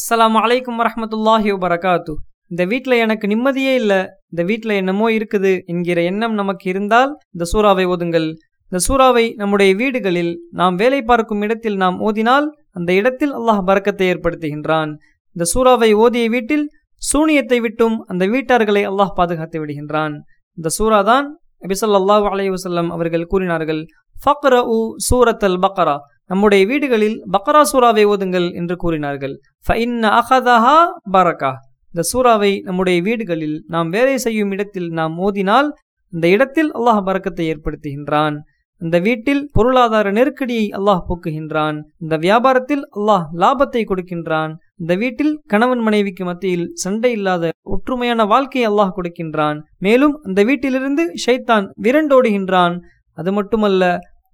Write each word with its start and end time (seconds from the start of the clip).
அஸ்லாம் 0.00 0.36
அலைக்கும் 0.40 0.78
வரமத்துல்லாஹி 0.80 1.50
வரகாத்து 1.62 2.12
இந்த 2.52 2.62
வீட்டில் 2.70 2.94
எனக்கு 3.04 3.26
நிம்மதியே 3.32 3.72
இல்லை. 3.80 3.98
இந்த 4.32 4.42
வீட்டில் 4.50 4.72
என்னமோ 4.78 5.06
இருக்குது 5.16 5.50
என்கிற 5.72 5.98
எண்ணம் 6.10 6.34
நமக்கு 6.38 6.66
இருந்தால் 6.72 7.10
இந்த 7.34 7.44
சூறாவை 7.50 7.84
ஓதுங்கள். 7.94 8.28
இந்த 8.72 8.78
சூறாவை 8.86 9.24
நம்முடைய 9.40 9.70
வீடுகளில் 9.80 10.32
நாம் 10.60 10.76
வேலை 10.82 11.00
பார்க்கும் 11.10 11.42
இடத்தில் 11.46 11.76
நாம் 11.82 11.98
ஓதினால் 12.06 12.46
அந்த 12.78 12.90
இடத்தில் 13.00 13.34
அல்லாஹ் 13.38 13.62
பறக்கத்தை 13.68 14.06
ஏற்படுத்துகின்றான். 14.12 14.92
இந்த 15.36 15.46
சூறாவை 15.52 15.90
ஓதிய 16.04 16.28
வீட்டில் 16.36 16.64
சூனியத்தை 17.02 17.58
விட்டும் 17.66 17.98
அந்த 18.12 18.26
வீட்டார்களை 18.34 18.84
அல்லாஹ் 18.92 19.16
பாதுகாத்து 19.18 19.60
விடுகின்றான். 19.64 20.16
இந்த 20.58 20.70
சூறா 20.78 21.00
தான் 21.10 21.28
நபிசல்லாஹு 21.64 22.26
அலைஹி 22.32 22.52
வஸல்லம் 22.56 22.90
அவர்கள் 22.96 23.30
கூறினார்கள் 23.34 23.82
ஃபக்ர 24.16 24.54
உ 24.76 24.78
சூரத் 25.08 25.46
அல் 25.48 25.60
பக்ரா. 25.66 25.96
நம்முடைய 26.30 26.62
வீடுகளில் 26.70 27.16
பக்ரா 27.34 27.62
சூறாவை 27.72 28.04
ஓதுங்கள் 28.12 28.48
என்று 28.60 28.76
கூறினார்கள். 28.82 29.34
ஃபைன் 29.66 29.98
அகதஹா 30.18 30.78
பரக்கா 31.16 31.52
இந்த 31.92 32.02
சூறாவை 32.12 32.52
நம்முடைய 32.66 32.98
வீடுகளில் 33.06 33.56
நாம் 33.74 33.88
வேலை 33.96 34.16
செய்யும் 34.24 34.52
இடத்தில் 34.56 34.88
நாம் 34.98 35.14
ஓதினால் 35.26 35.68
அந்த 36.12 36.26
இடத்தில் 36.34 36.70
அல்லாஹ் 36.78 37.04
பறக்கத்தை 37.08 37.44
ஏற்படுத்துகின்றான். 37.52 38.36
அந்த 38.82 38.96
வீட்டில் 39.06 39.40
பொருளாதார 39.56 40.10
நெருக்கடியை 40.18 40.66
அல்லாஹ் 40.78 41.02
போக்குகின்றான். 41.08 41.78
இந்த 42.02 42.14
வியாபாரத்தில் 42.26 42.84
அல்லாஹ் 42.96 43.24
லாபத்தை 43.42 43.82
கொடுக்கின்றான். 43.90 44.52
இந்த 44.82 44.94
வீட்டில் 45.02 45.32
கணவன் 45.52 45.82
மனைவிக்கு 45.86 46.24
மத்தியில் 46.28 46.66
சண்டை 46.84 47.10
இல்லாத 47.18 47.50
ஒற்றுமையான 47.74 48.26
வாழ்க்கையை 48.32 48.68
அல்லாஹ் 48.70 48.94
கொடுக்கின்றான். 48.98 49.58
மேலும் 49.86 50.14
அந்த 50.28 50.42
வீட்டிலிருந்து 50.50 51.04
ஷைத்தான் 51.24 51.66
விரண்டோடுகின்றான். 51.86 52.76
அது 53.18 53.32
மட்டுமல்ல 53.38 53.84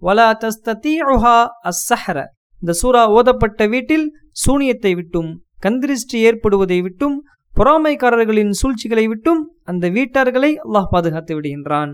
வலா 0.02 0.28
தஸ்தீஹா 0.42 1.36
அஸ்ஸஹர 1.70 2.18
இந்த 2.62 2.72
சூரா 2.80 3.02
ஓதப்பட்ட 3.18 3.62
வீட்டில் 3.74 4.06
சூனியத்தை 4.44 4.92
விட்டும் 4.98 5.30
கந்திருஷ்டி 5.64 6.18
ஏற்படுவதை 6.28 6.78
விட்டும் 6.86 7.16
பொறாமைக்காரர்களின் 7.52 8.52
சூழ்ச்சிகளை 8.60 9.04
விட்டும் 9.12 9.40
அந்த 9.70 9.88
வீட்டார்களை 9.96 10.50
அல்லாஹ் 10.64 10.90
பாதுகாத்து 10.94 11.32
விடுகின்றான். 11.36 11.92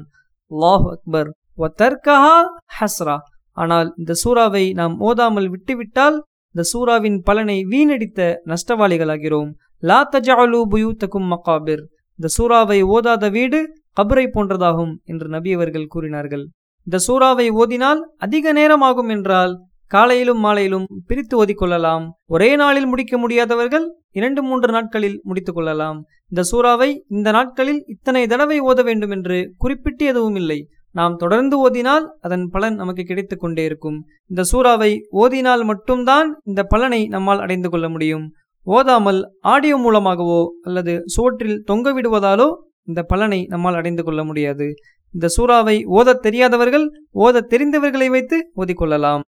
அல்லாஹ் 0.50 0.86
அக்பர். 0.94 1.28
ஒத்தர்கஹா 1.64 2.36
ஹஸ்ரா. 2.78 3.16
ஆனால் 3.56 3.88
இந்த 4.00 4.12
சூறாவை 4.22 4.64
நாம் 4.80 4.94
ஓதாமல் 5.08 5.48
விட்டுவிட்டால் 5.54 6.16
இந்த 6.54 6.64
சூறாவின் 6.72 7.18
பலனை 7.28 7.58
வீணடித்த 7.72 8.20
நஷ்டவாளிகளாகிறோம். 8.52 9.50
லா 9.82 10.00
தஜாலு 10.14 10.60
புயூத்தக்கும் 10.72 11.30
மகாபிர். 11.34 11.84
இந்த 12.18 12.30
சூறாவை 12.38 12.80
ஓதாத 12.94 13.30
வீடு 13.36 13.60
கபரை 14.00 14.26
போன்றதாகும் 14.34 14.94
என்று 15.04 15.28
நபி 15.28 15.52
அவர்கள் 15.58 15.92
கூறினார்கள். 15.94 16.44
இந்த 16.86 16.98
சூறாவை 17.06 17.46
ஓதினால் 17.62 18.00
அதிக 18.16 18.52
நேரம் 18.52 18.80
ஆகும் 18.80 19.08
என்றால் 19.08 19.52
காலையிலும் 19.90 20.40
மாலையிலும் 20.44 20.86
பிரித்து 21.06 21.34
ஓதிக்கொள்ளலாம். 21.42 22.04
ஒரே 22.26 22.50
நாளில் 22.56 22.86
முடிக்க 22.86 23.18
முடியாதவர்கள் 23.18 23.86
இரண்டு 24.12 24.40
மூன்று 24.42 24.70
நாட்களில் 24.72 25.18
முடித்துக் 25.22 25.54
கொள்ளலாம். 25.54 25.98
இந்த 26.28 26.42
சூறாவை 26.50 26.88
இந்த 27.08 27.28
நாட்களில் 27.30 27.80
இத்தனை 27.86 28.22
தடவை 28.26 28.58
ஓத 28.60 28.82
வேண்டும் 28.82 29.10
என்று 29.10 29.38
குறிப்பிட்டு 29.58 30.06
எதுவும் 30.06 30.34
இல்லை. 30.34 30.58
நாம் 30.94 31.16
தொடர்ந்து 31.16 31.56
ஓதினால் 31.68 32.06
அதன் 32.20 32.46
பலன் 32.50 32.74
நமக்கு 32.74 33.02
கிடைத்து 33.02 33.36
கொண்டே 33.36 33.64
இருக்கும். 33.64 33.98
இந்த 34.26 34.42
சூறாவை 34.52 34.92
ஓதினால் 35.22 35.64
மட்டும்தான் 35.64 36.30
இந்த 36.44 36.62
பலனை 36.62 37.00
நம்மால் 37.06 37.38
அடைந்து 37.38 37.68
கொள்ள 37.70 37.88
முடியும். 37.88 38.24
ஓதாமல் 38.66 39.20
ஆடியோ 39.40 39.76
மூலமாகவோ 39.76 40.42
அல்லது 40.62 40.92
சுவற்றில் 41.06 41.62
தொங்க 41.64 41.92
விடுவதாலோ 41.92 42.48
இந்த 42.86 43.00
பலனை 43.02 43.40
நம்மால் 43.48 43.74
அடைந்து 43.74 44.02
கொள்ள 44.04 44.20
முடியாது. 44.24 44.66
இந்த 45.14 45.28
சூறாவை 45.36 45.76
ஓதத் 45.86 46.22
தெரியாதவர்கள் 46.22 46.86
ஓதத் 47.12 47.50
தெரிந்தவர்களை 47.52 48.08
வைத்து 48.10 48.50
ஓதிக்கொள்ளலாம். 48.56 49.20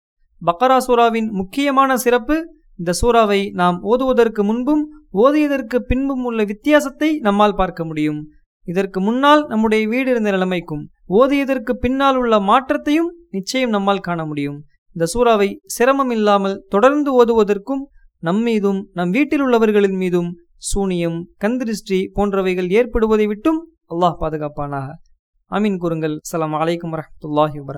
பக்கரா 0.43 0.77
சூறாவின் 0.87 1.29
முக்கியமான 1.31 1.97
சிறப்பு 1.97 2.37
இந்த 2.77 2.93
சூறாவை 3.03 3.53
நாம் 3.53 3.83
ஓதுவதற்கு 3.83 4.43
முன்பும் 4.45 4.85
ஓதியதற்கு 5.13 5.77
பின்பும் 5.77 6.25
உள்ள 6.25 6.45
வித்தியாசத்தை 6.45 7.19
நம்மால் 7.19 7.55
பார்க்க 7.55 7.85
முடியும். 7.85 8.21
இதற்கு 8.69 9.01
முன்னால் 9.01 9.47
நம்முடைய 9.47 9.89
வீடு 9.89 10.11
இருந்த 10.11 10.31
நிலைமைக்கும் 10.31 10.89
ஓதியதற்கு 11.09 11.73
பின்னால் 11.73 12.17
உள்ள 12.17 12.41
மாற்றத்தையும் 12.41 13.11
நிச்சயம் 13.31 13.71
நம்மால் 13.71 14.01
காண 14.01 14.27
முடியும். 14.27 14.65
இந்த 14.97 15.07
சூறாவை 15.15 15.49
சிரமம் 15.67 16.11
இல்லாமல் 16.11 16.65
தொடர்ந்து 16.69 17.11
ஓதுவதற்கும் 17.19 17.83
நம் 18.19 18.43
மீதும் 18.43 18.89
நம் 18.93 19.11
வீட்டில் 19.11 19.41
உள்ளவர்களின் 19.41 19.97
மீதும் 19.97 20.31
சூனியம் 20.57 21.19
கந்திருஷ்டி 21.45 21.99
போன்றவைகள் 22.15 22.69
ஏற்படுவதை 22.71 23.27
விட்டும் 23.27 23.61
அல்லாஹ் 23.91 24.21
பாதுகாப்பானாக. 24.21 24.87
அமீன் 25.52 25.78
கூறுங்கள் 25.78 26.16
அஸ்ஸலாமு 26.18 26.58
அலைக்கும் 26.60 26.92
வரஹ்மத்துல்லாஹி 26.92 27.58
வபரகாத்துஹு 27.60 27.78